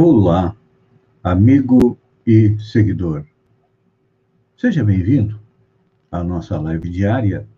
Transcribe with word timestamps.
Olá, 0.00 0.56
amigo 1.24 1.98
e 2.24 2.56
seguidor. 2.60 3.26
Seja 4.56 4.84
bem-vindo 4.84 5.40
à 6.08 6.22
nossa 6.22 6.56
live 6.56 6.88
diária 6.88 7.48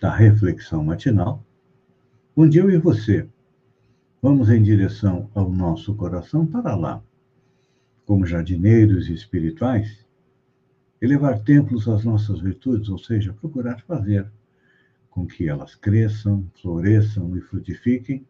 da 0.00 0.14
Reflexão 0.14 0.84
Matinal, 0.84 1.44
onde 2.36 2.56
eu 2.56 2.70
e 2.70 2.78
você 2.78 3.28
vamos 4.22 4.48
em 4.48 4.62
direção 4.62 5.28
ao 5.34 5.50
nosso 5.50 5.92
coração 5.96 6.46
para 6.46 6.76
lá, 6.76 7.02
como 8.06 8.24
jardineiros 8.24 9.08
espirituais, 9.08 10.06
elevar 11.02 11.40
templos 11.40 11.88
às 11.88 12.04
nossas 12.04 12.38
virtudes, 12.38 12.88
ou 12.90 12.98
seja, 12.98 13.32
procurar 13.32 13.80
fazer 13.80 14.30
com 15.10 15.26
que 15.26 15.48
elas 15.48 15.74
cresçam, 15.74 16.48
floresçam 16.62 17.36
e 17.36 17.40
frutifiquem, 17.40 18.24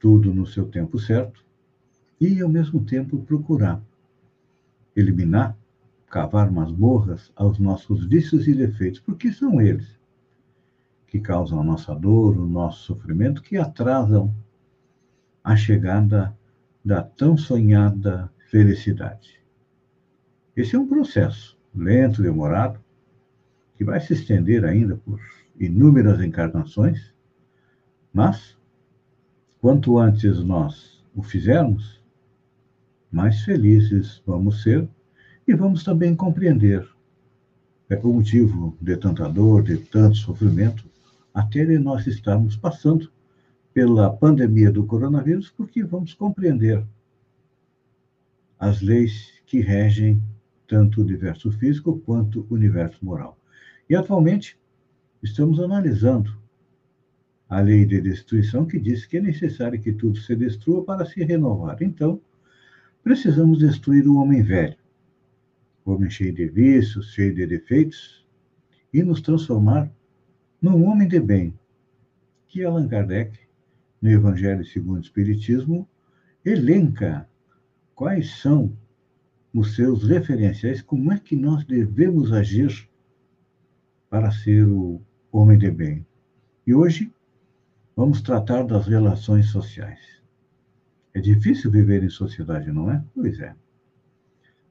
tudo 0.00 0.34
no 0.34 0.44
seu 0.44 0.66
tempo 0.66 0.98
certo, 0.98 1.44
e 2.24 2.40
ao 2.40 2.48
mesmo 2.48 2.84
tempo 2.84 3.18
procurar 3.22 3.82
eliminar, 4.94 5.56
cavar 6.06 6.52
masmorras 6.52 7.32
aos 7.34 7.58
nossos 7.58 8.04
vícios 8.04 8.46
e 8.46 8.54
defeitos, 8.54 9.00
porque 9.00 9.32
são 9.32 9.60
eles 9.60 9.98
que 11.08 11.18
causam 11.18 11.60
a 11.60 11.64
nossa 11.64 11.92
dor, 11.96 12.38
o 12.38 12.46
nosso 12.46 12.84
sofrimento, 12.84 13.42
que 13.42 13.56
atrasam 13.56 14.32
a 15.42 15.56
chegada 15.56 16.36
da 16.84 17.02
tão 17.02 17.36
sonhada 17.36 18.30
felicidade. 18.50 19.40
Esse 20.54 20.76
é 20.76 20.78
um 20.78 20.86
processo 20.86 21.58
lento, 21.74 22.22
demorado, 22.22 22.78
que 23.74 23.84
vai 23.84 23.98
se 23.98 24.12
estender 24.12 24.64
ainda 24.64 24.96
por 24.96 25.20
inúmeras 25.58 26.20
encarnações, 26.20 27.12
mas 28.12 28.56
quanto 29.60 29.98
antes 29.98 30.38
nós 30.44 31.02
o 31.14 31.22
fizermos, 31.22 32.01
mais 33.12 33.42
felizes 33.42 34.22
vamos 34.26 34.62
ser 34.62 34.88
e 35.46 35.54
vamos 35.54 35.84
também 35.84 36.16
compreender 36.16 36.88
é 37.92 38.00
o 38.02 38.12
motivo 38.14 38.74
de 38.80 38.96
tanta 38.96 39.28
dor, 39.28 39.62
de 39.62 39.76
tanto 39.76 40.16
sofrimento, 40.16 40.88
até 41.34 41.62
nós 41.78 42.06
estarmos 42.06 42.56
passando 42.56 43.12
pela 43.74 44.10
pandemia 44.10 44.70
do 44.70 44.86
coronavírus, 44.86 45.50
porque 45.50 45.84
vamos 45.84 46.14
compreender 46.14 46.82
as 48.58 48.80
leis 48.80 49.32
que 49.44 49.60
regem 49.60 50.22
tanto 50.66 51.00
o 51.00 51.04
universo 51.04 51.52
físico 51.52 51.98
quanto 51.98 52.46
o 52.48 52.54
universo 52.54 53.04
moral. 53.04 53.38
E 53.90 53.94
atualmente 53.94 54.58
estamos 55.22 55.60
analisando 55.60 56.34
a 57.46 57.60
lei 57.60 57.84
de 57.84 58.00
destruição 58.00 58.64
que 58.64 58.78
diz 58.78 59.04
que 59.04 59.18
é 59.18 59.20
necessário 59.20 59.78
que 59.78 59.92
tudo 59.92 60.18
se 60.18 60.34
destrua 60.34 60.82
para 60.82 61.04
se 61.04 61.22
renovar. 61.22 61.76
Então, 61.82 62.18
precisamos 63.02 63.58
destruir 63.58 64.06
o 64.06 64.16
homem 64.16 64.42
velho, 64.42 64.76
o 65.84 65.92
homem 65.92 66.10
cheio 66.10 66.32
de 66.32 66.48
vícios, 66.48 67.12
cheio 67.12 67.34
de 67.34 67.46
defeitos, 67.46 68.26
e 68.92 69.02
nos 69.02 69.20
transformar 69.20 69.90
num 70.60 70.86
homem 70.86 71.08
de 71.08 71.18
bem, 71.18 71.58
que 72.46 72.62
Allan 72.64 72.86
Kardec, 72.86 73.38
no 74.00 74.10
Evangelho 74.10 74.64
segundo 74.64 74.98
o 74.98 75.00
Espiritismo, 75.00 75.88
elenca 76.44 77.28
quais 77.94 78.38
são 78.40 78.76
os 79.54 79.74
seus 79.74 80.04
referenciais, 80.04 80.80
como 80.82 81.12
é 81.12 81.18
que 81.18 81.36
nós 81.36 81.64
devemos 81.64 82.32
agir 82.32 82.88
para 84.08 84.30
ser 84.30 84.66
o 84.66 85.00
homem 85.30 85.58
de 85.58 85.70
bem. 85.70 86.06
E 86.66 86.74
hoje 86.74 87.12
vamos 87.96 88.20
tratar 88.20 88.64
das 88.64 88.86
relações 88.86 89.46
sociais. 89.46 90.21
É 91.14 91.20
difícil 91.20 91.70
viver 91.70 92.02
em 92.02 92.08
sociedade, 92.08 92.70
não 92.72 92.90
é? 92.90 93.04
Pois 93.14 93.38
é. 93.40 93.54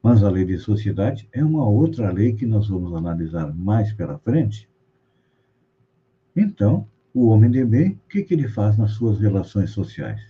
Mas 0.02 0.24
a 0.24 0.30
lei 0.30 0.44
de 0.44 0.58
sociedade 0.58 1.30
é 1.32 1.44
uma 1.44 1.68
outra 1.68 2.12
lei 2.12 2.34
que 2.34 2.46
nós 2.46 2.68
vamos 2.68 2.94
analisar 2.96 3.54
mais 3.54 3.94
pela 3.94 4.18
frente. 4.18 4.68
Então, 6.36 6.88
o 7.14 7.28
homem 7.28 7.52
de 7.52 7.64
bem, 7.64 7.92
o 7.92 8.10
que, 8.10 8.24
que 8.24 8.34
ele 8.34 8.48
faz 8.48 8.78
nas 8.78 8.92
suas 8.92 9.20
relações 9.20 9.70
sociais? 9.70 10.22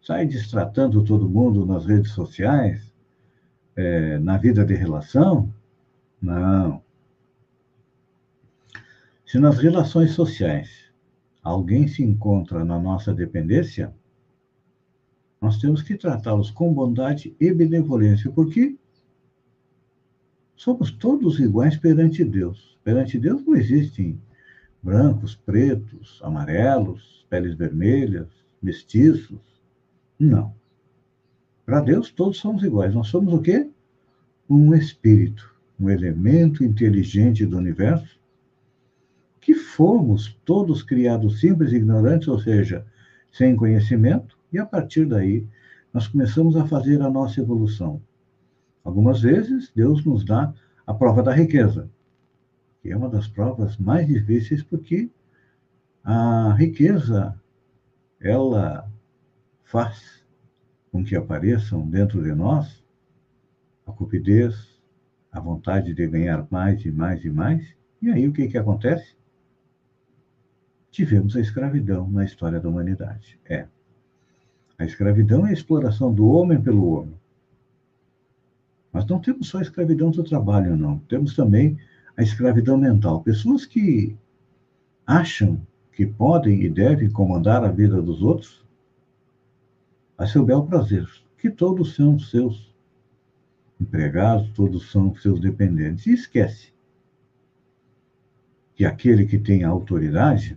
Sai 0.00 0.26
distratando 0.26 1.04
todo 1.04 1.28
mundo 1.28 1.66
nas 1.66 1.84
redes 1.84 2.12
sociais, 2.12 2.94
é, 3.76 4.18
na 4.18 4.38
vida 4.38 4.64
de 4.64 4.74
relação? 4.74 5.52
Não. 6.22 6.82
Se 9.26 9.38
nas 9.38 9.58
relações 9.58 10.12
sociais 10.12 10.90
alguém 11.42 11.86
se 11.86 12.02
encontra 12.02 12.64
na 12.64 12.78
nossa 12.78 13.12
dependência, 13.12 13.94
nós 15.40 15.58
temos 15.58 15.82
que 15.82 15.96
tratá-los 15.96 16.50
com 16.50 16.72
bondade 16.72 17.34
e 17.40 17.52
benevolência, 17.52 18.30
porque 18.30 18.76
somos 20.54 20.90
todos 20.90 21.40
iguais 21.40 21.76
perante 21.76 22.22
Deus. 22.22 22.78
Perante 22.84 23.18
Deus 23.18 23.44
não 23.46 23.56
existem 23.56 24.20
brancos, 24.82 25.34
pretos, 25.34 26.20
amarelos, 26.22 27.26
peles 27.30 27.54
vermelhas, 27.54 28.28
mestiços. 28.62 29.40
Não. 30.18 30.54
Para 31.64 31.80
Deus 31.80 32.10
todos 32.10 32.36
somos 32.36 32.62
iguais. 32.62 32.94
Nós 32.94 33.08
somos 33.08 33.32
o 33.32 33.40
quê? 33.40 33.68
Um 34.48 34.74
espírito, 34.74 35.54
um 35.78 35.88
elemento 35.88 36.62
inteligente 36.62 37.46
do 37.46 37.56
universo 37.56 38.20
que 39.40 39.54
fomos 39.54 40.38
todos 40.44 40.82
criados 40.82 41.40
simples 41.40 41.72
e 41.72 41.76
ignorantes, 41.76 42.28
ou 42.28 42.38
seja, 42.38 42.84
sem 43.32 43.56
conhecimento, 43.56 44.36
e 44.52 44.58
a 44.58 44.66
partir 44.66 45.06
daí 45.06 45.46
nós 45.92 46.06
começamos 46.06 46.56
a 46.56 46.66
fazer 46.66 47.00
a 47.02 47.10
nossa 47.10 47.40
evolução. 47.40 48.02
Algumas 48.84 49.20
vezes 49.20 49.70
Deus 49.74 50.04
nos 50.04 50.24
dá 50.24 50.52
a 50.86 50.94
prova 50.94 51.22
da 51.22 51.32
riqueza, 51.32 51.90
que 52.80 52.90
é 52.90 52.96
uma 52.96 53.08
das 53.08 53.28
provas 53.28 53.76
mais 53.76 54.06
difíceis 54.06 54.62
porque 54.62 55.10
a 56.02 56.54
riqueza 56.54 57.38
ela 58.20 58.90
faz 59.64 60.24
com 60.90 61.04
que 61.04 61.14
apareçam 61.14 61.88
dentro 61.88 62.22
de 62.22 62.34
nós 62.34 62.82
a 63.86 63.92
cupidez, 63.92 64.80
a 65.30 65.40
vontade 65.40 65.94
de 65.94 66.06
ganhar 66.06 66.46
mais 66.50 66.84
e 66.84 66.90
mais 66.90 67.24
e 67.24 67.30
mais. 67.30 67.74
E 68.02 68.10
aí 68.10 68.26
o 68.26 68.32
que, 68.32 68.48
que 68.48 68.58
acontece? 68.58 69.14
tivemos 70.90 71.36
a 71.36 71.40
escravidão 71.40 72.10
na 72.10 72.24
história 72.24 72.60
da 72.60 72.68
humanidade. 72.68 73.38
É. 73.44 73.66
A 74.80 74.84
escravidão 74.86 75.46
é 75.46 75.50
a 75.50 75.52
exploração 75.52 76.10
do 76.10 76.26
homem 76.26 76.58
pelo 76.58 76.90
homem. 76.92 77.14
Mas 78.90 79.04
não 79.04 79.20
temos 79.20 79.48
só 79.48 79.58
a 79.58 79.62
escravidão 79.62 80.10
do 80.10 80.24
trabalho, 80.24 80.74
não. 80.74 80.98
Temos 81.00 81.36
também 81.36 81.78
a 82.16 82.22
escravidão 82.22 82.78
mental. 82.78 83.22
Pessoas 83.22 83.66
que 83.66 84.16
acham 85.06 85.60
que 85.92 86.06
podem 86.06 86.62
e 86.62 86.70
devem 86.70 87.10
comandar 87.10 87.62
a 87.62 87.70
vida 87.70 88.00
dos 88.00 88.22
outros 88.22 88.64
a 90.16 90.26
seu 90.26 90.46
bel 90.46 90.64
prazer, 90.64 91.06
que 91.36 91.50
todos 91.50 91.94
são 91.94 92.18
seus 92.18 92.74
empregados, 93.78 94.48
todos 94.52 94.90
são 94.90 95.14
seus 95.14 95.40
dependentes. 95.40 96.06
E 96.06 96.14
esquece 96.14 96.72
que 98.74 98.86
aquele 98.86 99.26
que 99.26 99.38
tem 99.38 99.62
a 99.62 99.68
autoridade 99.68 100.56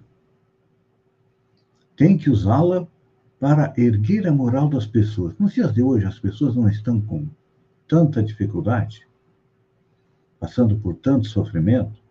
tem 1.98 2.18
que 2.18 2.30
usá-la 2.30 2.88
para 3.44 3.74
erguer 3.76 4.26
a 4.26 4.32
moral 4.32 4.70
das 4.70 4.86
pessoas. 4.86 5.38
Nos 5.38 5.54
dias 5.54 5.74
de 5.74 5.84
hoje, 5.84 6.06
as 6.06 6.18
pessoas 6.18 6.56
não 6.56 6.70
estão 6.70 7.02
com 7.02 7.28
tanta 7.86 8.24
dificuldade, 8.24 9.06
passando 10.40 10.78
por 10.78 10.96
tanto 10.96 11.28
sofrimento, 11.28 12.02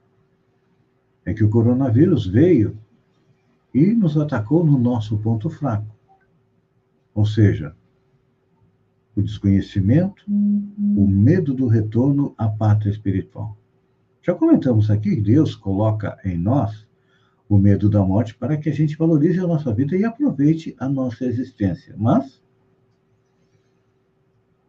é 1.25 1.33
que 1.33 1.43
o 1.43 1.49
coronavírus 1.49 2.27
veio 2.27 2.77
e 3.73 3.95
nos 3.95 4.19
atacou 4.19 4.63
no 4.63 4.79
nosso 4.79 5.17
ponto 5.17 5.49
fraco. 5.49 5.87
Ou 7.15 7.25
seja, 7.25 7.75
o 9.17 9.23
desconhecimento, 9.23 10.23
o 10.29 11.09
medo 11.09 11.55
do 11.55 11.67
retorno 11.67 12.35
à 12.37 12.47
pátria 12.47 12.91
espiritual. 12.91 13.57
Já 14.21 14.35
comentamos 14.35 14.91
aqui 14.91 15.17
que 15.17 15.23
Deus 15.23 15.57
coloca 15.57 16.19
em 16.27 16.37
nós 16.37 16.87
o 17.55 17.59
medo 17.59 17.91
da 17.91 18.03
morte 18.03 18.35
para 18.35 18.57
que 18.57 18.71
a 18.71 18.73
gente 18.73 18.97
valorize 18.97 19.39
a 19.39 19.47
nossa 19.47 19.75
vida 19.75 19.95
e 19.95 20.07
aproveite 20.07 20.75
a 20.79 20.89
nossa 20.89 21.27
existência. 21.27 21.95
Mas, 21.99 22.43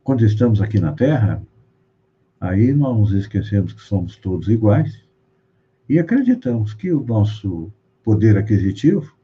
quando 0.03 0.25
estamos 0.25 0.61
aqui 0.61 0.81
na 0.81 0.91
Terra, 0.91 1.41
aí 2.41 2.73
nós 2.73 2.97
nos 2.97 3.13
esquecemos 3.13 3.71
que 3.71 3.81
somos 3.81 4.17
todos 4.17 4.49
iguais 4.49 5.01
e 5.87 5.97
acreditamos 5.97 6.73
que 6.73 6.91
o 6.91 7.01
nosso 7.01 7.71
poder 8.03 8.37
aquisitivo, 8.37 9.15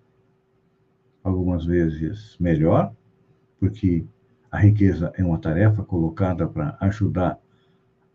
algumas 1.22 1.66
vezes 1.66 2.38
melhor, 2.40 2.96
porque 3.60 4.06
a 4.50 4.58
riqueza 4.58 5.12
é 5.18 5.24
uma 5.24 5.38
tarefa 5.38 5.84
colocada 5.84 6.48
para 6.48 6.78
ajudar 6.80 7.38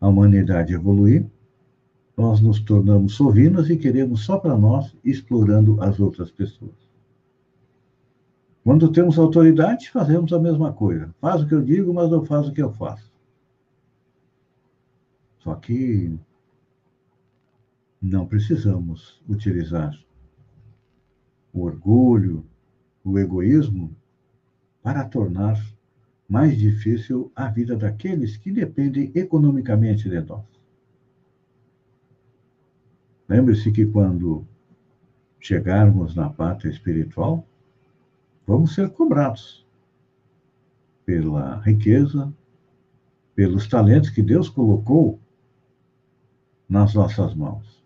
a 0.01 0.07
humanidade 0.07 0.73
a 0.73 0.77
evoluir, 0.77 1.23
nós 2.17 2.39
nos 2.39 2.61
tornamos 2.61 3.15
sovinos 3.15 3.69
e 3.69 3.77
queremos 3.77 4.23
só 4.23 4.37
para 4.37 4.57
nós, 4.57 4.95
explorando 5.03 5.81
as 5.81 5.99
outras 5.99 6.31
pessoas. 6.31 6.85
Quando 8.63 8.91
temos 8.91 9.19
autoridade, 9.19 9.91
fazemos 9.91 10.33
a 10.33 10.39
mesma 10.39 10.73
coisa. 10.73 11.13
Faz 11.21 11.43
o 11.43 11.47
que 11.47 11.53
eu 11.53 11.61
digo, 11.61 11.93
mas 11.93 12.09
não 12.09 12.25
faz 12.25 12.47
o 12.47 12.53
que 12.53 12.61
eu 12.61 12.71
faço. 12.71 13.13
Só 15.39 15.53
que 15.53 16.17
não 18.01 18.25
precisamos 18.25 19.21
utilizar 19.29 19.95
o 21.53 21.61
orgulho, 21.61 22.43
o 23.03 23.19
egoísmo 23.19 23.95
para 24.81 25.05
tornar 25.05 25.63
mais 26.27 26.57
difícil 26.57 27.31
a 27.35 27.47
vida 27.47 27.75
daqueles 27.75 28.35
que 28.35 28.51
dependem 28.51 29.11
economicamente 29.13 30.09
de 30.09 30.21
nós. 30.21 30.54
Lembre-se 33.27 33.71
que 33.71 33.85
quando 33.85 34.45
chegarmos 35.39 36.15
na 36.15 36.29
pátria 36.29 36.69
espiritual, 36.69 37.45
vamos 38.45 38.73
ser 38.73 38.89
cobrados 38.89 39.65
pela 41.05 41.59
riqueza, 41.61 42.31
pelos 43.35 43.67
talentos 43.67 44.09
que 44.09 44.21
Deus 44.21 44.49
colocou 44.49 45.19
nas 46.67 46.93
nossas 46.93 47.33
mãos. 47.35 47.83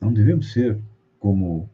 Não 0.00 0.12
devemos 0.12 0.52
ser 0.52 0.78
como 1.18 1.68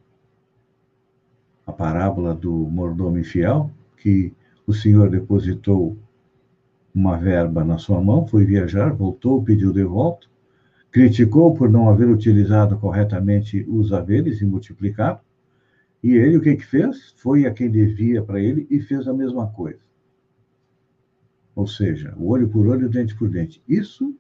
a 1.67 1.73
parábola 1.73 2.35
do 2.35 2.53
mordomo 2.53 3.19
infiel, 3.19 3.71
que 3.97 4.33
o 4.67 4.73
Senhor 4.73 5.11
depositou 5.11 5.97
uma 6.95 7.17
verba 7.17 7.65
na 7.65 7.79
sua 7.79 8.01
mão, 8.01 8.27
foi 8.27 8.45
viajar, 8.45 8.93
voltou, 8.93 9.43
pediu 9.43 9.73
de 9.73 9.85
volta, 9.85 10.27
criticou 10.91 11.55
por 11.55 11.71
não 11.71 11.89
haver 11.89 12.09
utilizado 12.09 12.77
corretamente 12.79 13.65
os 13.69 13.93
haveres 13.93 14.41
e 14.41 14.45
multiplicado, 14.45 15.21
e 16.03 16.13
ele 16.13 16.37
o 16.37 16.41
que, 16.41 16.57
que 16.57 16.65
fez? 16.65 17.13
Foi 17.17 17.47
a 17.47 17.53
quem 17.53 17.71
devia 17.71 18.23
para 18.23 18.41
ele 18.41 18.67
e 18.71 18.81
fez 18.81 19.07
a 19.07 19.13
mesma 19.13 19.49
coisa. 19.49 19.81
Ou 21.55 21.67
seja, 21.67 22.15
o 22.17 22.29
olho 22.29 22.49
por 22.49 22.67
olho, 22.67 22.89
dente 22.89 23.15
por 23.15 23.29
dente. 23.29 23.63
Isso 23.69 24.17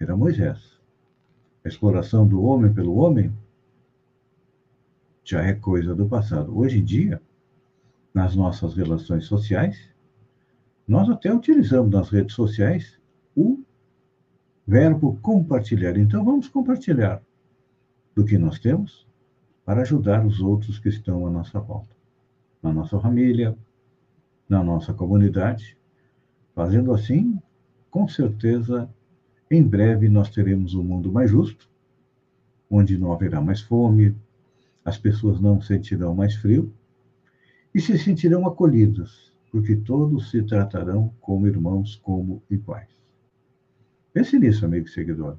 era 0.00 0.16
Moisés. 0.16 0.80
A 1.64 1.68
exploração 1.68 2.26
do 2.26 2.42
homem 2.42 2.72
pelo 2.72 2.96
homem 2.96 3.32
já 5.22 5.42
é 5.42 5.54
coisa 5.54 5.94
do 5.94 6.06
passado. 6.06 6.56
Hoje 6.56 6.78
em 6.78 6.84
dia, 6.84 7.20
nas 8.12 8.36
nossas 8.36 8.74
relações 8.74 9.26
sociais, 9.26 9.90
nós 10.86 11.08
até 11.08 11.32
utilizamos 11.32 11.90
nas 11.90 12.10
redes 12.10 12.34
sociais 12.34 12.98
o 13.34 13.63
verbo 14.66 15.18
compartilhar. 15.20 15.96
Então, 15.96 16.24
vamos 16.24 16.48
compartilhar 16.48 17.22
do 18.14 18.24
que 18.24 18.38
nós 18.38 18.58
temos 18.58 19.06
para 19.64 19.82
ajudar 19.82 20.24
os 20.24 20.40
outros 20.40 20.78
que 20.78 20.88
estão 20.88 21.26
à 21.26 21.30
nossa 21.30 21.58
volta, 21.58 21.94
na 22.62 22.72
nossa 22.72 22.98
família, 23.00 23.56
na 24.48 24.62
nossa 24.62 24.92
comunidade. 24.92 25.76
Fazendo 26.54 26.92
assim, 26.92 27.40
com 27.90 28.06
certeza, 28.06 28.88
em 29.50 29.62
breve 29.62 30.08
nós 30.08 30.30
teremos 30.30 30.74
um 30.74 30.82
mundo 30.82 31.12
mais 31.12 31.30
justo, 31.30 31.68
onde 32.70 32.96
não 32.98 33.12
haverá 33.12 33.40
mais 33.40 33.60
fome, 33.60 34.16
as 34.84 34.98
pessoas 34.98 35.40
não 35.40 35.60
sentirão 35.60 36.14
mais 36.14 36.34
frio 36.34 36.72
e 37.74 37.80
se 37.80 37.98
sentirão 37.98 38.46
acolhidas, 38.46 39.32
porque 39.50 39.74
todos 39.74 40.30
se 40.30 40.42
tratarão 40.42 41.12
como 41.20 41.46
irmãos, 41.46 41.96
como 41.96 42.42
iguais. 42.50 42.93
Pense 44.14 44.38
nisso, 44.38 44.64
amigo 44.64 44.88
seguidor. 44.88 45.36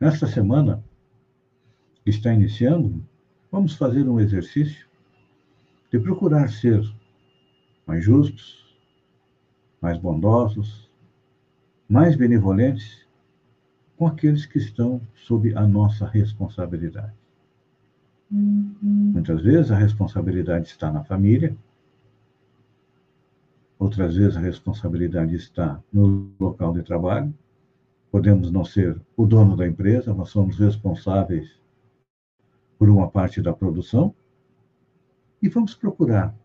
Nesta 0.00 0.26
semana 0.26 0.82
que 2.04 2.10
está 2.10 2.34
iniciando, 2.34 3.06
vamos 3.48 3.76
fazer 3.76 4.08
um 4.08 4.18
exercício 4.18 4.88
de 5.88 6.00
procurar 6.00 6.48
ser 6.50 6.82
mais 7.86 8.04
justos, 8.04 8.76
mais 9.80 9.98
bondosos, 9.98 10.90
mais 11.88 12.16
benevolentes 12.16 13.06
com 13.96 14.08
aqueles 14.08 14.46
que 14.46 14.58
estão 14.58 15.00
sob 15.14 15.54
a 15.54 15.64
nossa 15.64 16.04
responsabilidade. 16.04 17.14
Muitas 18.28 19.42
vezes 19.42 19.70
a 19.70 19.76
responsabilidade 19.76 20.66
está 20.66 20.90
na 20.90 21.04
família, 21.04 21.56
outras 23.78 24.16
vezes 24.16 24.36
a 24.36 24.40
responsabilidade 24.40 25.36
está 25.36 25.80
no 25.92 26.32
local 26.40 26.72
de 26.72 26.82
trabalho, 26.82 27.32
podemos 28.12 28.52
não 28.52 28.62
ser 28.62 29.00
o 29.16 29.26
dono 29.26 29.56
da 29.56 29.66
empresa, 29.66 30.12
mas 30.12 30.28
somos 30.28 30.58
responsáveis 30.58 31.58
por 32.78 32.90
uma 32.90 33.10
parte 33.10 33.40
da 33.40 33.54
produção. 33.54 34.14
E 35.40 35.48
vamos 35.48 35.74
procurar 35.74 36.36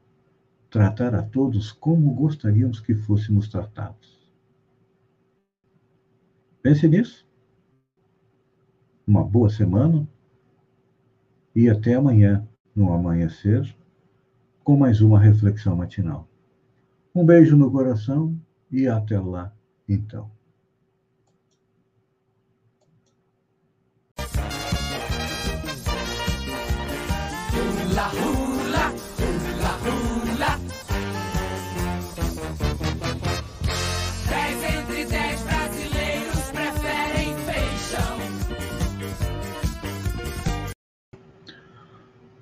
tratar 0.70 1.14
a 1.14 1.22
todos 1.22 1.74
como 1.74 2.14
gostaríamos 2.14 2.80
que 2.80 2.96
fôssemos 2.96 3.50
tratados. 3.50 4.32
Pense 6.62 6.88
nisso. 6.88 7.28
Uma 9.06 9.24
boa 9.24 9.50
semana 9.50 10.08
e 11.54 11.70
até 11.70 11.96
amanhã, 11.96 12.48
no 12.74 12.94
amanhecer, 12.94 13.76
com 14.64 14.78
mais 14.78 15.02
uma 15.02 15.20
reflexão 15.20 15.76
matinal. 15.76 16.30
Um 17.14 17.26
beijo 17.26 17.58
no 17.58 17.70
coração 17.70 18.40
e 18.72 18.88
até 18.88 19.20
lá, 19.20 19.54
então. 19.88 20.37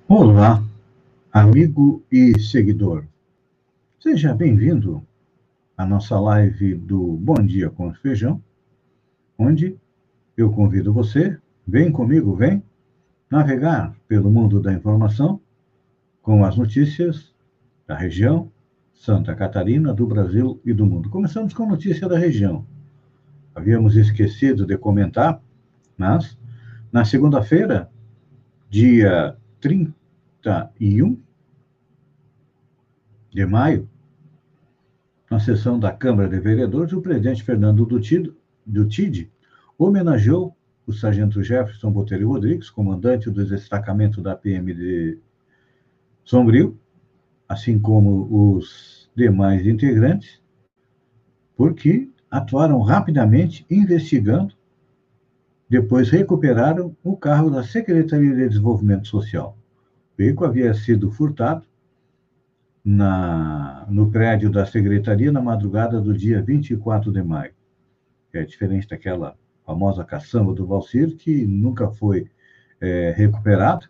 Olá, 0.06 0.62
amigo 1.32 2.02
e 2.12 2.38
seguidor. 2.38 3.06
Seja 3.98 4.34
bem-vindo 4.34 5.02
à 5.74 5.86
nossa 5.86 6.20
live 6.20 6.74
do 6.74 7.00
Bom 7.16 7.42
Dia 7.42 7.70
com 7.70 7.94
Feijão, 7.94 8.42
onde 9.38 9.74
eu 10.36 10.52
convido 10.52 10.92
você, 10.92 11.38
vem 11.66 11.90
comigo, 11.90 12.36
vem 12.36 12.62
navegar 13.30 13.96
pelo 14.06 14.30
mundo 14.30 14.60
da 14.60 14.70
informação 14.74 15.40
com 16.26 16.44
as 16.44 16.56
notícias 16.56 17.32
da 17.86 17.96
região, 17.96 18.50
Santa 18.92 19.32
Catarina, 19.32 19.94
do 19.94 20.04
Brasil 20.08 20.60
e 20.64 20.72
do 20.72 20.84
mundo. 20.84 21.08
Começamos 21.08 21.54
com 21.54 21.68
notícia 21.68 22.08
da 22.08 22.18
região. 22.18 22.66
Havíamos 23.54 23.94
esquecido 23.94 24.66
de 24.66 24.76
comentar, 24.76 25.40
mas 25.96 26.36
na 26.90 27.04
segunda-feira, 27.04 27.88
dia 28.68 29.36
31 29.60 31.16
de 33.30 33.46
maio, 33.46 33.88
na 35.30 35.38
sessão 35.38 35.78
da 35.78 35.92
Câmara 35.92 36.28
de 36.28 36.40
Vereadores, 36.40 36.92
o 36.92 37.00
presidente 37.00 37.44
Fernando 37.44 37.86
Dutide 38.66 39.30
homenageou 39.78 40.56
o 40.84 40.92
sargento 40.92 41.40
Jefferson 41.40 41.92
Botelho 41.92 42.30
Rodrigues, 42.30 42.68
comandante 42.68 43.30
do 43.30 43.46
destacamento 43.46 44.20
da 44.20 44.34
PM 44.34 44.74
de 44.74 45.20
Sombrio, 46.26 46.78
assim 47.48 47.78
como 47.78 48.28
os 48.30 49.08
demais 49.16 49.66
integrantes, 49.66 50.42
porque 51.56 52.10
atuaram 52.30 52.80
rapidamente 52.80 53.64
investigando 53.70 54.54
depois 55.68 56.10
recuperaram 56.10 56.96
o 57.02 57.16
carro 57.16 57.50
da 57.50 57.62
Secretaria 57.62 58.34
de 58.34 58.48
Desenvolvimento 58.48 59.08
Social. 59.08 59.56
O 60.14 60.16
veículo 60.16 60.48
havia 60.48 60.74
sido 60.74 61.10
furtado 61.10 61.64
na, 62.84 63.86
no 63.88 64.10
prédio 64.10 64.50
da 64.50 64.66
Secretaria 64.66 65.32
na 65.32 65.40
madrugada 65.40 66.00
do 66.00 66.12
dia 66.12 66.42
24 66.42 67.10
de 67.12 67.22
maio. 67.22 67.52
É 68.32 68.44
diferente 68.44 68.88
daquela 68.88 69.36
famosa 69.64 70.04
caçamba 70.04 70.52
do 70.52 70.66
Valcir, 70.66 71.16
que 71.16 71.46
nunca 71.46 71.88
foi 71.88 72.28
é, 72.80 73.12
recuperado. 73.16 73.88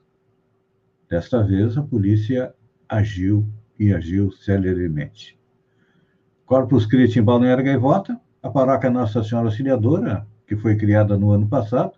Desta 1.09 1.43
vez, 1.43 1.77
a 1.77 1.83
polícia 1.83 2.55
agiu 2.89 3.47
e 3.79 3.93
agiu 3.93 4.33
celeremente. 4.33 5.39
Corpus 6.45 6.87
Christi 6.87 7.19
em 7.19 7.23
Balneário 7.23 7.65
Gaivota, 7.65 8.21
a 8.43 8.49
paróquia 8.49 8.91
Nossa 8.91 9.23
Senhora 9.23 9.49
Auxiliadora 9.49 10.27
que 10.47 10.57
foi 10.57 10.77
criada 10.77 11.19
no 11.19 11.31
ano 11.31 11.49
passado, 11.49 11.93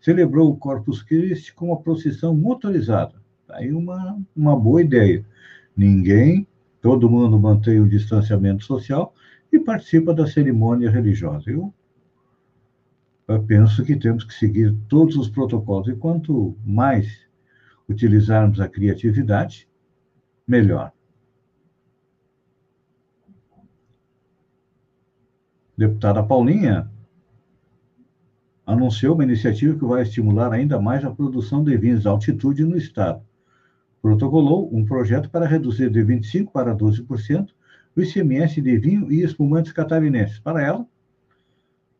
celebrou 0.00 0.50
o 0.50 0.56
Corpus 0.56 1.02
Christi 1.02 1.54
com 1.54 1.66
uma 1.66 1.80
procissão 1.80 2.34
motorizada. 2.34 3.14
Aí 3.48 3.72
uma, 3.72 4.18
uma 4.34 4.58
boa 4.58 4.82
ideia. 4.82 5.24
Ninguém, 5.76 6.46
todo 6.80 7.08
mundo 7.08 7.38
mantém 7.38 7.80
o 7.80 7.88
distanciamento 7.88 8.64
social 8.64 9.14
e 9.52 9.58
participa 9.58 10.12
da 10.12 10.26
cerimônia 10.26 10.90
religiosa. 10.90 11.50
Eu, 11.50 11.72
eu 13.28 13.42
penso 13.44 13.84
que 13.84 13.94
temos 13.94 14.24
que 14.24 14.34
seguir 14.34 14.74
todos 14.88 15.16
os 15.16 15.28
protocolos 15.28 15.88
e 15.88 15.94
quanto 15.94 16.56
mais 16.64 17.20
utilizarmos 17.92 18.60
a 18.60 18.68
criatividade, 18.68 19.68
melhor. 20.46 20.92
Deputada 25.76 26.22
Paulinha 26.22 26.90
anunciou 28.66 29.14
uma 29.14 29.24
iniciativa 29.24 29.78
que 29.78 29.84
vai 29.84 30.02
estimular 30.02 30.52
ainda 30.52 30.80
mais 30.80 31.04
a 31.04 31.10
produção 31.10 31.62
de 31.64 31.76
vinhos 31.76 32.02
de 32.02 32.08
altitude 32.08 32.64
no 32.64 32.76
estado. 32.76 33.22
Protocolou 34.00 34.68
um 34.74 34.84
projeto 34.84 35.30
para 35.30 35.46
reduzir 35.46 35.90
de 35.90 36.00
25% 36.00 36.50
para 36.50 36.74
12% 36.74 37.48
o 37.96 38.00
ICMS 38.00 38.60
de 38.60 38.78
vinho 38.78 39.12
e 39.12 39.22
espumantes 39.22 39.72
catarinenses. 39.72 40.38
Para 40.38 40.62
ela, 40.62 40.86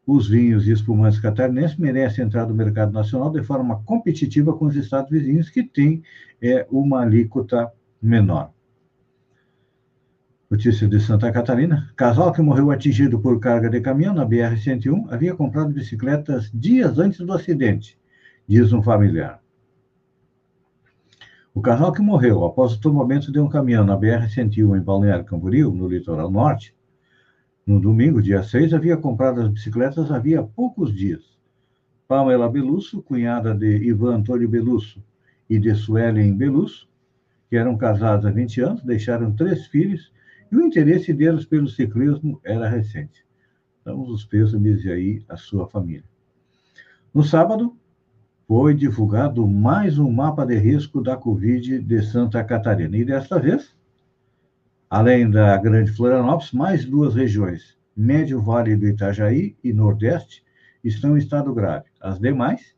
os 0.06 0.28
vinhos 0.28 0.66
e 0.66 0.73
espumantes 0.73 1.21
catarinenses 1.21 1.76
merecem 1.76 2.25
entrar 2.25 2.47
no 2.47 2.54
mercado 2.54 2.92
nacional 2.92 3.30
de 3.30 3.42
forma 3.42 3.82
competitiva 3.85 4.52
com 4.52 4.66
os 4.66 4.76
estados 4.76 5.11
vizinhos, 5.11 5.49
que 5.49 5.62
têm 5.62 6.02
é, 6.40 6.66
uma 6.71 7.02
alíquota 7.02 7.73
menor. 8.00 8.50
Notícia 10.50 10.87
de 10.87 11.00
Santa 11.00 11.32
Catarina. 11.32 11.90
Casal 11.97 12.32
que 12.32 12.42
morreu 12.42 12.71
atingido 12.71 13.18
por 13.18 13.40
carga 13.40 13.71
de 13.71 13.80
caminhão 13.80 14.12
na 14.12 14.26
BR-101 14.26 15.11
havia 15.11 15.35
comprado 15.35 15.73
bicicletas 15.73 16.50
dias 16.52 16.99
antes 16.99 17.21
do 17.21 17.32
acidente, 17.32 17.99
diz 18.47 18.71
um 18.73 18.82
familiar. 18.82 19.40
O 21.54 21.62
casal 21.62 21.92
que 21.92 22.02
morreu 22.02 22.44
após 22.44 22.73
o 22.73 22.80
tombamento 22.80 23.30
de 23.30 23.38
um 23.38 23.49
caminhão 23.49 23.85
na 23.85 23.97
BR-101 23.97 24.78
em 24.78 24.82
Balneário 24.82 25.25
Camboriú, 25.25 25.73
no 25.73 25.88
litoral 25.88 26.30
norte, 26.30 26.75
no 27.66 27.78
domingo, 27.78 28.21
dia 28.21 28.42
6, 28.42 28.75
havia 28.75 28.97
comprado 28.97 29.40
as 29.40 29.49
bicicletas 29.49 30.11
havia 30.11 30.42
poucos 30.42 30.92
dias. 30.92 31.23
Pamela 32.09 32.49
Belusso, 32.49 33.00
cunhada 33.02 33.54
de 33.54 33.76
Ivan 33.88 34.16
Antônio 34.16 34.49
Belusso 34.49 35.02
e 35.49 35.59
de 35.59 35.75
Suelen 35.75 36.37
Belusso, 36.37 36.88
que 37.49 37.57
eram 37.57 37.76
casados 37.76 38.26
há 38.26 38.31
20 38.31 38.61
anos, 38.61 38.83
deixaram 38.83 39.33
três 39.33 39.66
filhos 39.66 40.12
e 40.50 40.57
o 40.57 40.61
interesse 40.61 41.12
deles 41.12 41.45
pelo 41.45 41.69
ciclismo 41.69 42.40
era 42.45 42.69
recente. 42.69 43.25
Damos 43.85 44.11
os 44.11 44.25
pêsames 44.25 44.85
aí 44.87 45.25
à 45.28 45.37
sua 45.37 45.66
família. 45.69 46.04
No 47.14 47.23
sábado, 47.23 47.76
foi 48.47 48.75
divulgado 48.75 49.47
mais 49.47 49.99
um 49.99 50.11
mapa 50.11 50.45
de 50.45 50.57
risco 50.57 51.00
da 51.02 51.16
Covid 51.16 51.78
de 51.78 52.02
Santa 52.02 52.42
Catarina. 52.42 52.97
E 52.97 53.04
desta 53.04 53.38
vez, 53.38 53.75
além 54.92 55.30
da 55.30 55.56
Grande 55.56 55.90
Florianópolis, 55.90 56.52
mais 56.52 56.84
duas 56.84 57.14
regiões, 57.14 57.78
Médio 57.96 58.42
Vale 58.42 58.76
do 58.76 58.87
Itajaí 58.87 59.56
e 59.64 59.72
Nordeste, 59.72 60.44
estão 60.84 61.16
em 61.16 61.18
estado 61.18 61.54
grave. 61.54 61.87
As 61.99 62.20
demais, 62.20 62.76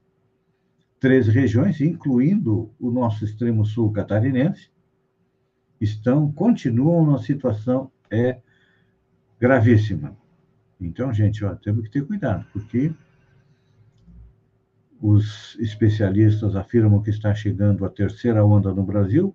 três 1.00 1.26
regiões, 1.26 1.80
incluindo 1.80 2.72
o 2.78 2.92
nosso 2.92 3.24
extremo 3.24 3.64
sul 3.66 3.90
catarinense, 3.90 4.70
estão, 5.80 6.30
continuam 6.30 7.04
numa 7.04 7.18
situação 7.18 7.90
é, 8.08 8.40
gravíssima. 9.40 10.16
Então, 10.80 11.12
gente, 11.12 11.44
ó, 11.44 11.56
temos 11.56 11.82
que 11.88 11.90
ter 11.90 12.06
cuidado, 12.06 12.46
porque 12.52 12.94
os 15.02 15.58
especialistas 15.58 16.54
afirmam 16.54 17.02
que 17.02 17.10
está 17.10 17.34
chegando 17.34 17.84
a 17.84 17.90
terceira 17.90 18.46
onda 18.46 18.72
no 18.72 18.84
Brasil, 18.84 19.34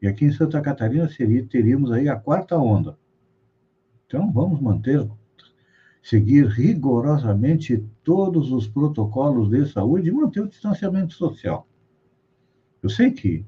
e 0.00 0.06
aqui 0.06 0.24
em 0.24 0.32
Santa 0.32 0.60
Catarina 0.60 1.08
seria, 1.08 1.44
teríamos 1.46 1.90
aí 1.90 2.08
a 2.08 2.16
quarta 2.16 2.56
onda. 2.56 2.96
Então, 4.06 4.32
vamos 4.32 4.60
manter, 4.60 5.06
seguir 6.02 6.46
rigorosamente 6.46 7.84
todos 8.02 8.52
os 8.52 8.66
protocolos 8.66 9.50
de 9.50 9.66
saúde 9.66 10.08
e 10.08 10.12
manter 10.12 10.40
o 10.40 10.48
distanciamento 10.48 11.14
social. 11.14 11.66
Eu 12.82 12.88
sei 12.88 13.10
que 13.10 13.44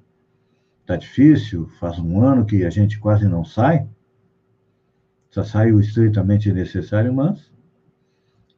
Está 0.90 0.98
difícil, 0.98 1.68
faz 1.78 2.00
um 2.00 2.20
ano 2.20 2.44
que 2.44 2.64
a 2.64 2.70
gente 2.70 2.98
quase 2.98 3.28
não 3.28 3.44
sai, 3.44 3.88
só 5.30 5.44
sai 5.44 5.70
o 5.70 5.78
estritamente 5.78 6.52
necessário, 6.52 7.14
mas 7.14 7.48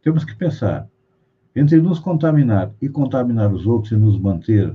temos 0.00 0.24
que 0.24 0.34
pensar 0.34 0.88
entre 1.54 1.78
nos 1.82 1.98
contaminar 1.98 2.72
e 2.80 2.88
contaminar 2.88 3.52
os 3.52 3.66
outros 3.66 3.92
e 3.92 3.96
nos 3.96 4.18
manter 4.18 4.74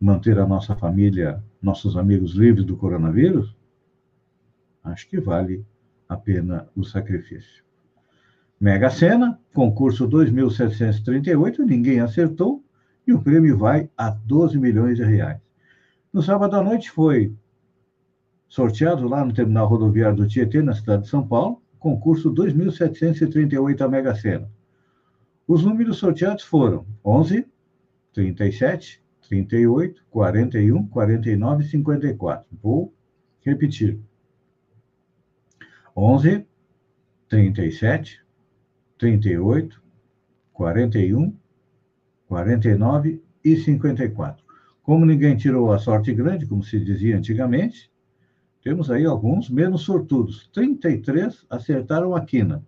manter 0.00 0.38
a 0.38 0.46
nossa 0.46 0.76
família, 0.76 1.42
nossos 1.60 1.96
amigos 1.96 2.32
livres 2.34 2.64
do 2.64 2.76
coronavírus, 2.76 3.56
acho 4.84 5.08
que 5.08 5.20
vale 5.20 5.64
a 6.08 6.16
pena 6.16 6.68
o 6.74 6.84
sacrifício. 6.84 7.64
Mega 8.60 8.90
Sena, 8.90 9.38
concurso 9.52 10.06
2738, 10.06 11.64
ninguém 11.64 12.00
acertou 12.00 12.62
e 13.06 13.12
o 13.12 13.22
prêmio 13.22 13.56
vai 13.56 13.88
a 13.96 14.10
12 14.10 14.58
milhões 14.58 14.96
de 14.96 15.04
reais. 15.04 15.40
No 16.12 16.22
sábado 16.22 16.56
à 16.56 16.62
noite 16.62 16.90
foi 16.90 17.32
sorteado 18.48 19.06
lá 19.06 19.24
no 19.24 19.32
terminal 19.32 19.68
rodoviário 19.68 20.16
do 20.16 20.26
Tietê, 20.26 20.62
na 20.62 20.74
cidade 20.74 21.02
de 21.02 21.08
São 21.08 21.26
Paulo, 21.26 21.62
concurso 21.78 22.30
2738 22.30 23.84
a 23.84 23.88
Mega 23.88 24.14
Sena. 24.14 24.50
Os 25.46 25.64
números 25.64 25.98
sorteados 25.98 26.44
foram 26.44 26.84
11, 27.04 27.46
37, 28.12 29.02
38, 29.28 30.02
41, 30.10 30.86
49 30.88 31.64
e 31.64 31.68
54. 31.68 32.46
Vou 32.62 32.92
repetir. 33.40 33.98
11, 35.94 36.46
37, 37.28 38.24
38, 38.98 39.82
41, 40.52 41.36
49 42.26 43.22
e 43.44 43.56
54. 43.56 44.44
Como 44.82 45.04
ninguém 45.04 45.36
tirou 45.36 45.72
a 45.72 45.78
sorte 45.78 46.12
grande, 46.14 46.46
como 46.46 46.62
se 46.62 46.82
dizia 46.82 47.14
antigamente, 47.16 47.92
temos 48.62 48.90
aí 48.90 49.04
alguns 49.04 49.50
menos 49.50 49.82
sortudos. 49.82 50.48
33 50.52 51.44
acertaram 51.50 52.16
a 52.16 52.24
quina. 52.24 52.64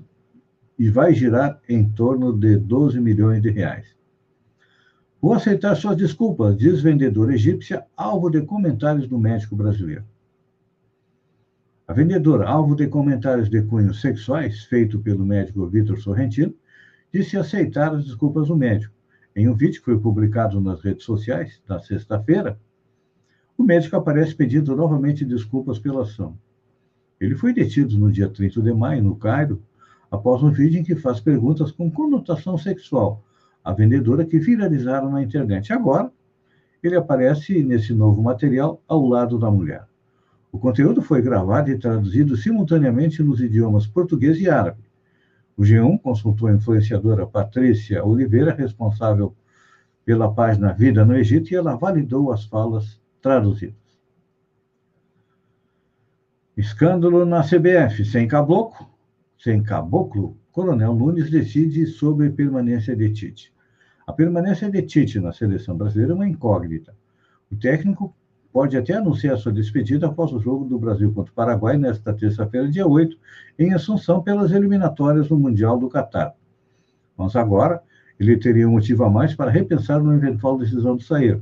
e 0.77 0.89
vai 0.89 1.13
girar 1.13 1.61
em 1.69 1.89
torno 1.89 2.37
de 2.37 2.57
12 2.57 2.99
milhões 2.99 3.41
de 3.41 3.51
reais. 3.51 3.95
Vou 5.21 5.33
aceitar 5.33 5.75
suas 5.75 5.95
desculpas, 5.95 6.57
diz 6.57 6.81
vendedora 6.81 7.33
egípcia, 7.33 7.85
alvo 7.95 8.29
de 8.29 8.41
comentários 8.41 9.07
do 9.07 9.17
médico 9.17 9.55
brasileiro. 9.55 10.03
A 11.89 11.93
vendedora, 11.93 12.47
alvo 12.47 12.75
de 12.75 12.85
comentários 12.85 13.49
de 13.49 13.63
cunho 13.63 13.91
sexuais, 13.95 14.63
feito 14.65 14.99
pelo 14.99 15.25
médico 15.25 15.65
Vitor 15.65 15.99
Sorrentino, 15.99 16.53
disse 17.11 17.35
aceitar 17.35 17.95
as 17.95 18.05
desculpas 18.05 18.49
do 18.49 18.55
médico. 18.55 18.93
Em 19.35 19.49
um 19.49 19.55
vídeo 19.55 19.79
que 19.79 19.85
foi 19.85 19.99
publicado 19.99 20.61
nas 20.61 20.81
redes 20.81 21.03
sociais, 21.03 21.59
na 21.67 21.79
sexta-feira, 21.79 22.59
o 23.57 23.63
médico 23.63 23.95
aparece 23.95 24.35
pedindo 24.35 24.75
novamente 24.75 25.25
desculpas 25.25 25.79
pela 25.79 26.03
ação. 26.03 26.37
Ele 27.19 27.33
foi 27.33 27.55
detido 27.55 27.97
no 27.97 28.11
dia 28.11 28.29
30 28.29 28.61
de 28.61 28.71
maio, 28.71 29.01
no 29.01 29.15
Cairo, 29.15 29.59
após 30.11 30.43
um 30.43 30.51
vídeo 30.51 30.79
em 30.79 30.83
que 30.83 30.95
faz 30.95 31.19
perguntas 31.19 31.71
com 31.71 31.89
conotação 31.89 32.55
sexual 32.55 33.25
à 33.63 33.73
vendedora 33.73 34.23
que 34.23 34.37
viralizaram 34.37 35.09
na 35.09 35.23
internet. 35.23 35.73
Agora, 35.73 36.11
ele 36.83 36.95
aparece 36.95 37.63
nesse 37.63 37.95
novo 37.95 38.21
material 38.21 38.79
ao 38.87 39.03
lado 39.07 39.39
da 39.39 39.49
mulher. 39.49 39.88
O 40.51 40.57
conteúdo 40.57 41.01
foi 41.01 41.21
gravado 41.21 41.69
e 41.69 41.77
traduzido 41.77 42.35
simultaneamente 42.35 43.21
nos 43.21 43.39
idiomas 43.39 43.85
português 43.85 44.39
e 44.39 44.49
árabe. 44.49 44.83
O 45.55 45.61
G1 45.61 46.01
consultou 46.01 46.47
a 46.47 46.53
influenciadora 46.53 47.27
Patrícia 47.27 48.03
Oliveira, 48.03 48.53
responsável 48.53 49.35
pela 50.03 50.33
página 50.33 50.73
Vida 50.73 51.05
no 51.05 51.15
Egito, 51.15 51.51
e 51.51 51.55
ela 51.55 51.75
validou 51.75 52.31
as 52.31 52.45
falas 52.45 52.99
traduzidas. 53.21 53.77
Escândalo 56.57 57.25
na 57.25 57.43
CBF. 57.43 58.03
Sem 58.03 58.27
caboclo, 58.27 58.89
sem 59.37 59.61
caboclo, 59.61 60.35
Coronel 60.51 60.93
Nunes 60.93 61.29
decide 61.29 61.85
sobre 61.87 62.29
permanência 62.31 62.95
de 62.95 63.09
Tite. 63.11 63.53
A 64.05 64.11
permanência 64.11 64.69
de 64.69 64.81
Tite 64.81 65.19
na 65.19 65.31
seleção 65.31 65.77
brasileira 65.77 66.13
é 66.13 66.15
uma 66.15 66.27
incógnita. 66.27 66.95
O 67.51 67.55
técnico 67.55 68.13
pode 68.51 68.75
até 68.77 68.93
anunciar 68.93 69.37
sua 69.37 69.51
despedida 69.51 70.07
após 70.07 70.31
o 70.31 70.39
jogo 70.39 70.65
do 70.65 70.79
Brasil 70.79 71.11
contra 71.13 71.31
o 71.31 71.35
Paraguai 71.35 71.77
nesta 71.77 72.13
terça-feira, 72.13 72.69
dia 72.69 72.87
8, 72.87 73.17
em 73.57 73.73
Assunção, 73.73 74.21
pelas 74.21 74.51
eliminatórias 74.51 75.29
no 75.29 75.37
Mundial 75.37 75.77
do 75.77 75.89
Catar. 75.89 76.33
Mas 77.17 77.35
agora, 77.35 77.81
ele 78.19 78.37
teria 78.37 78.67
um 78.67 78.71
motivo 78.71 79.03
a 79.03 79.09
mais 79.09 79.35
para 79.35 79.51
repensar 79.51 80.01
uma 80.01 80.15
eventual 80.15 80.57
decisão 80.57 80.97
de 80.97 81.03
sair. 81.03 81.39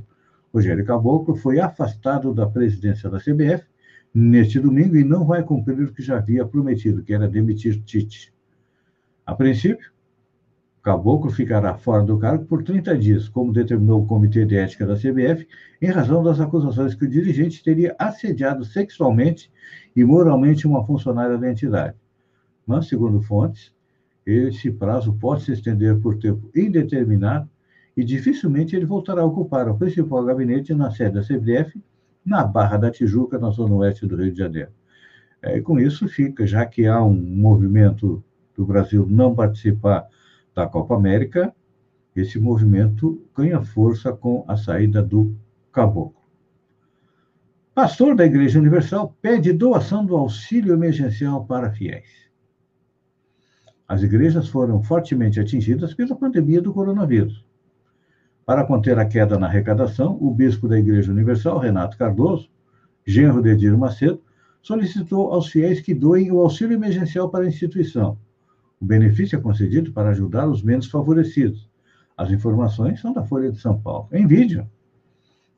Rogério 0.52 0.84
Caboclo 0.84 1.34
foi 1.36 1.60
afastado 1.60 2.32
da 2.32 2.46
presidência 2.46 3.10
da 3.10 3.18
CBF 3.18 3.64
neste 4.14 4.58
domingo 4.58 4.96
e 4.96 5.04
não 5.04 5.24
vai 5.24 5.42
cumprir 5.42 5.80
o 5.80 5.92
que 5.92 6.02
já 6.02 6.18
havia 6.18 6.44
prometido, 6.46 7.02
que 7.02 7.12
era 7.12 7.28
demitir 7.28 7.82
Tite. 7.82 8.32
A 9.26 9.34
princípio, 9.34 9.90
Caboclo 10.88 11.30
ficará 11.30 11.74
fora 11.74 12.02
do 12.02 12.16
cargo 12.16 12.46
por 12.46 12.62
30 12.62 12.96
dias, 12.96 13.28
como 13.28 13.52
determinou 13.52 14.02
o 14.02 14.06
Comitê 14.06 14.46
de 14.46 14.56
Ética 14.56 14.86
da 14.86 14.96
CBF, 14.96 15.46
em 15.82 15.90
razão 15.90 16.22
das 16.22 16.40
acusações 16.40 16.94
que 16.94 17.04
o 17.04 17.10
dirigente 17.10 17.62
teria 17.62 17.94
assediado 17.98 18.64
sexualmente 18.64 19.52
e 19.94 20.02
moralmente 20.02 20.66
uma 20.66 20.82
funcionária 20.86 21.36
da 21.36 21.50
entidade. 21.50 21.94
Mas, 22.66 22.88
segundo 22.88 23.20
fontes, 23.20 23.70
esse 24.24 24.70
prazo 24.70 25.12
pode 25.12 25.42
se 25.42 25.52
estender 25.52 25.94
por 26.00 26.16
tempo 26.16 26.50
indeterminado 26.56 27.46
e 27.94 28.02
dificilmente 28.02 28.74
ele 28.74 28.86
voltará 28.86 29.20
a 29.20 29.26
ocupar 29.26 29.68
o 29.68 29.76
principal 29.76 30.24
gabinete 30.24 30.72
na 30.72 30.90
sede 30.90 31.16
da 31.16 31.22
CBF, 31.22 31.78
na 32.24 32.42
Barra 32.44 32.78
da 32.78 32.90
Tijuca, 32.90 33.38
na 33.38 33.50
zona 33.50 33.74
oeste 33.74 34.06
do 34.06 34.16
Rio 34.16 34.32
de 34.32 34.38
Janeiro. 34.38 34.70
É, 35.42 35.58
e 35.58 35.60
com 35.60 35.78
isso 35.78 36.08
fica, 36.08 36.46
já 36.46 36.64
que 36.64 36.86
há 36.86 37.04
um 37.04 37.12
movimento 37.12 38.24
do 38.56 38.64
Brasil 38.64 39.06
não 39.06 39.34
participar 39.34 40.08
da 40.58 40.66
Copa 40.66 40.94
América, 40.94 41.54
esse 42.14 42.38
movimento 42.38 43.26
ganha 43.36 43.60
força 43.62 44.12
com 44.12 44.44
a 44.46 44.56
saída 44.56 45.02
do 45.02 45.36
caboclo. 45.72 46.22
Pastor 47.74 48.14
da 48.14 48.26
Igreja 48.26 48.58
Universal 48.58 49.16
pede 49.22 49.52
doação 49.52 50.04
do 50.04 50.16
auxílio 50.16 50.74
emergencial 50.74 51.44
para 51.44 51.70
fiéis 51.70 52.28
as 53.88 54.02
igrejas 54.02 54.48
foram 54.48 54.82
fortemente 54.82 55.40
atingidas 55.40 55.94
pela 55.94 56.14
pandemia 56.14 56.60
do 56.60 56.74
coronavírus. 56.74 57.42
Para 58.44 58.64
conter 58.64 58.98
a 58.98 59.06
queda 59.06 59.38
na 59.38 59.46
arrecadação, 59.46 60.18
o 60.20 60.30
bispo 60.30 60.68
da 60.68 60.78
Igreja 60.78 61.10
Universal, 61.10 61.58
Renato 61.58 61.96
Cardoso, 61.96 62.50
genro 63.06 63.42
de 63.42 63.48
Edir 63.48 63.76
Macedo, 63.78 64.20
solicitou 64.60 65.32
aos 65.32 65.48
fiéis 65.48 65.80
que 65.80 65.94
doem 65.94 66.30
o 66.30 66.40
auxílio 66.40 66.74
emergencial 66.74 67.30
para 67.30 67.44
a 67.44 67.48
instituição. 67.48 68.18
O 68.80 68.84
benefício 68.84 69.36
é 69.36 69.40
concedido 69.40 69.92
para 69.92 70.10
ajudar 70.10 70.48
os 70.48 70.62
menos 70.62 70.86
favorecidos. 70.86 71.68
As 72.16 72.30
informações 72.30 73.00
são 73.00 73.12
da 73.12 73.24
Folha 73.24 73.50
de 73.50 73.60
São 73.60 73.80
Paulo. 73.80 74.08
Em 74.12 74.26
vídeo, 74.26 74.66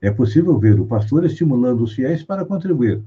é 0.01 0.11
possível 0.11 0.59
ver 0.59 0.81
o 0.81 0.87
pastor 0.87 1.25
estimulando 1.25 1.83
os 1.83 1.93
fiéis 1.93 2.23
para 2.23 2.45
contribuir. 2.45 3.03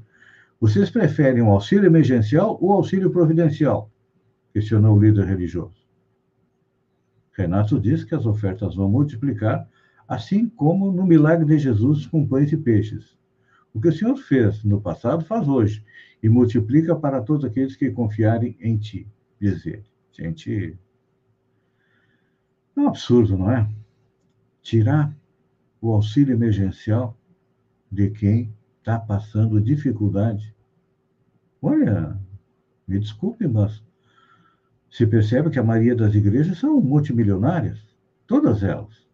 Vocês 0.60 0.89
preferem 0.89 1.41
o 1.41 1.50
auxílio 1.50 1.88
emergencial 1.88 2.58
ou 2.62 2.72
auxílio 2.72 3.10
providencial? 3.10 3.89
questionou 4.53 4.96
o 4.96 5.01
líder 5.01 5.25
religioso. 5.25 5.84
Renato 7.36 7.79
diz 7.79 8.03
que 8.03 8.13
as 8.13 8.27
ofertas 8.27 8.75
vão 8.75 8.88
multiplicar, 8.88 9.67
assim 10.08 10.48
como 10.48 10.91
no 10.91 11.08
milagre 11.08 11.46
de 11.46 11.58
Jesus 11.58 12.05
com 12.05 12.27
pães 12.27 12.51
e 12.51 12.58
peixes. 12.58 13.17
O 13.74 13.82
que 13.82 13.88
o 13.88 13.91
Senhor 13.91 14.15
fez 14.15 14.63
no 14.63 14.79
passado, 14.79 15.25
faz 15.25 15.48
hoje, 15.48 15.84
e 16.22 16.29
multiplica 16.29 16.96
para 16.96 17.22
todos 17.22 17.43
aqueles 17.43 17.75
que 17.75 17.89
confiarem 17.89 18.55
em 18.62 18.77
ti, 18.77 19.08
diz 19.41 19.65
ele. 19.65 19.92
Gente, 20.13 20.77
é 22.75 22.79
um 22.79 22.88
absurdo, 22.88 23.38
não 23.38 23.51
é? 23.51 23.67
Tirar 24.62 25.15
o 25.82 25.91
auxílio 25.91 26.34
emergencial 26.34 27.17
de 27.91 28.12
quem 28.12 28.53
está 28.77 29.00
passando 29.00 29.60
dificuldade. 29.60 30.55
Olha, 31.62 32.17
me 32.88 33.00
desculpe, 33.00 33.48
mas 33.48 33.84
se 34.89 35.08
percebe 35.08 35.50
que 35.50 35.58
a 35.58 35.63
maioria 35.63 35.96
das 35.96 36.13
igrejas 36.13 36.60
são 36.60 36.79
multimilionárias, 36.79 37.79
todas 38.27 38.62
elas. 38.62 39.08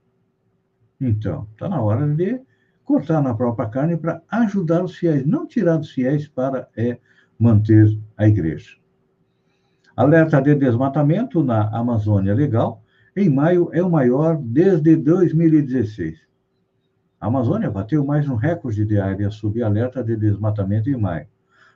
Então, 0.99 1.47
está 1.53 1.69
na 1.69 1.81
hora 1.81 2.13
de 2.13 2.41
cortar 2.83 3.21
na 3.21 3.33
própria 3.33 3.69
carne 3.69 3.95
para 3.95 4.21
ajudar 4.29 4.83
os 4.83 4.97
fiéis, 4.97 5.25
não 5.25 5.47
tirar 5.47 5.79
os 5.79 5.91
fiéis 5.91 6.27
para 6.27 6.67
é, 6.75 6.99
manter 7.39 7.97
a 8.17 8.27
igreja. 8.27 8.75
Alerta 9.99 10.41
de 10.41 10.55
desmatamento 10.55 11.43
na 11.43 11.67
Amazônia 11.77 12.33
Legal, 12.33 12.81
em 13.17 13.29
maio, 13.29 13.69
é 13.73 13.83
o 13.83 13.91
maior 13.91 14.37
desde 14.41 14.95
2016. 14.95 16.21
A 17.19 17.27
Amazônia 17.27 17.69
bateu 17.69 18.05
mais 18.05 18.25
um 18.29 18.35
recorde 18.35 18.85
de 18.85 18.97
área 18.97 19.29
sob 19.29 19.61
alerta 19.61 20.01
de 20.01 20.15
desmatamento 20.15 20.89
em 20.89 20.95
maio. 20.95 21.27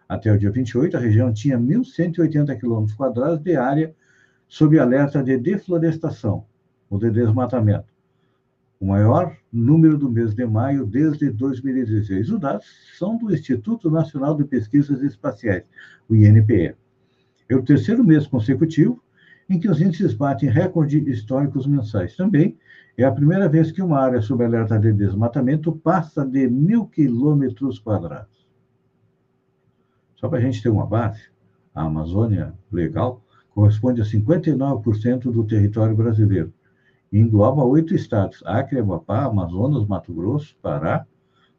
Até 0.07 0.31
o 0.31 0.39
dia 0.39 0.49
28, 0.51 0.95
a 0.95 1.01
região 1.01 1.33
tinha 1.33 1.59
1.180 1.59 2.57
quilômetros 2.57 2.95
quadrados 2.95 3.39
de 3.39 3.57
área 3.57 3.93
sob 4.47 4.79
alerta 4.79 5.21
de 5.21 5.37
deflorestação 5.37 6.45
ou 6.89 6.97
de 6.97 7.11
desmatamento. 7.11 7.91
O 8.79 8.85
maior 8.85 9.35
número 9.51 9.97
do 9.97 10.09
mês 10.09 10.33
de 10.33 10.45
maio 10.45 10.85
desde 10.85 11.29
2016. 11.29 12.29
Os 12.29 12.39
dados 12.39 12.67
são 12.97 13.17
do 13.17 13.33
Instituto 13.33 13.91
Nacional 13.91 14.33
de 14.33 14.45
Pesquisas 14.45 15.03
Espaciais, 15.03 15.65
o 16.07 16.15
INPE. 16.15 16.81
É 17.49 17.55
o 17.55 17.63
terceiro 17.63 18.03
mês 18.03 18.27
consecutivo 18.27 19.01
em 19.49 19.59
que 19.59 19.69
os 19.69 19.81
índices 19.81 20.13
batem 20.13 20.49
recordes 20.49 21.05
históricos 21.05 21.67
mensais. 21.67 22.15
Também 22.15 22.57
é 22.97 23.03
a 23.03 23.11
primeira 23.11 23.49
vez 23.49 23.71
que 23.71 23.81
uma 23.81 23.99
área 23.99 24.21
sob 24.21 24.43
alerta 24.43 24.79
de 24.79 24.93
desmatamento 24.93 25.71
passa 25.71 26.25
de 26.25 26.47
mil 26.47 26.85
quilômetros 26.85 27.79
quadrados. 27.79 28.47
Só 30.15 30.29
para 30.29 30.39
a 30.39 30.41
gente 30.41 30.61
ter 30.61 30.69
uma 30.69 30.85
base, 30.85 31.23
a 31.75 31.83
Amazônia 31.83 32.53
Legal 32.71 33.21
corresponde 33.49 34.01
a 34.01 34.05
59% 34.05 35.31
do 35.31 35.43
território 35.43 35.95
brasileiro 35.95 36.53
e 37.11 37.19
engloba 37.19 37.63
oito 37.63 37.93
estados: 37.93 38.41
Acre, 38.45 38.79
Amapá, 38.79 39.25
Amazonas, 39.25 39.85
Mato 39.85 40.13
Grosso, 40.13 40.55
Pará, 40.61 41.05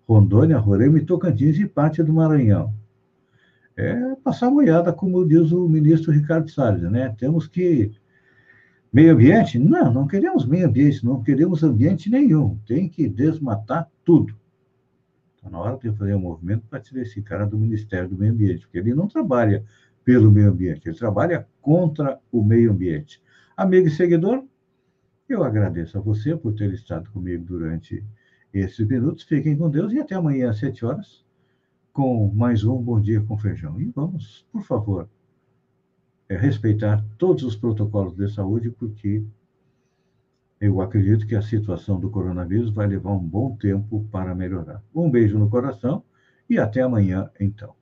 Rondônia, 0.09 0.59
Roraima 0.59 0.99
e 0.99 1.05
Tocantins 1.05 1.59
e 1.59 1.67
parte 1.67 2.03
do 2.03 2.13
Maranhão. 2.13 2.75
É 3.77 4.15
passar 4.17 4.51
boiada, 4.51 4.93
como 4.93 5.27
diz 5.27 5.51
o 5.51 5.69
ministro 5.69 6.13
Ricardo 6.13 6.51
Salles, 6.51 6.83
né? 6.91 7.15
Temos 7.19 7.49
que 7.49 7.91
Meio 8.95 9.13
ambiente? 9.13 9.59
Não, 9.59 9.93
não 9.93 10.07
queremos 10.07 10.47
meio 10.47 10.69
ambiente, 10.69 11.05
não 11.05 11.21
queremos 11.21 11.65
ambiente 11.65 12.09
nenhum. 12.09 12.57
Tem 12.65 12.89
que 12.89 13.09
desmatar 13.09 13.91
tudo. 14.05 14.37
Está 15.35 15.51
na 15.51 15.59
hora 15.59 15.77
de 15.77 15.91
fazer 15.99 16.15
um 16.15 16.21
movimento 16.21 16.65
para 16.71 16.79
tirar 16.79 17.03
esse 17.03 17.21
cara 17.21 17.45
do 17.45 17.59
Ministério 17.59 18.09
do 18.09 18.17
Meio 18.17 18.33
Ambiente, 18.33 18.61
porque 18.61 18.79
ele 18.79 18.95
não 18.95 19.09
trabalha 19.09 19.65
pelo 20.05 20.31
meio 20.31 20.49
ambiente, 20.49 20.89
ele 20.89 20.97
trabalha 20.97 21.45
contra 21.61 22.21
o 22.31 22.45
meio 22.45 22.71
ambiente. 22.71 23.21
Amigo 23.57 23.89
e 23.89 23.91
seguidor, 23.91 24.45
eu 25.29 25.43
agradeço 25.43 25.99
a 25.99 26.01
você 26.01 26.37
por 26.37 26.55
ter 26.55 26.73
estado 26.73 27.11
comigo 27.11 27.45
durante 27.45 28.05
esses 28.53 28.87
minutos. 28.87 29.25
Fiquem 29.25 29.57
com 29.57 29.69
Deus 29.69 29.93
e 29.93 29.99
até 29.99 30.15
amanhã 30.15 30.51
às 30.51 30.59
sete 30.59 30.85
horas 30.85 31.24
com 31.95 32.29
mais 32.35 32.65
um 32.65 32.77
Bom 32.77 33.01
Dia 33.01 33.21
com 33.21 33.39
Feijão. 33.39 33.81
E 33.81 33.85
vamos, 33.85 34.45
por 34.53 34.65
favor, 34.65 35.09
é, 36.29 36.37
respeitar 36.37 37.05
todos 37.17 37.45
os 37.45 37.55
protocolos 37.55 38.17
de 38.17 38.29
saúde, 38.29 38.69
porque 38.69 39.25
eu 40.61 40.81
acredito 40.81 41.25
que 41.25 41.37
a 41.37 41.41
situação 41.41 42.01
do 42.01 42.11
coronavírus 42.11 42.71
vai 42.71 42.89
levar 42.89 43.13
um 43.13 43.21
bom 43.21 43.57
tempo 43.57 44.09
para 44.11 44.35
melhorar. 44.35 44.83
Um 44.93 45.09
beijo 45.09 45.39
no 45.39 45.49
coração 45.49 46.03
e 46.51 46.59
até 46.59 46.83
amanhã, 46.83 47.31
então. 47.39 47.77